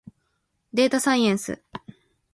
[0.73, 1.61] でーたさいえんす。